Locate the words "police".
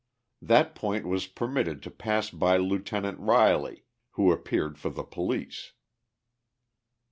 5.03-5.73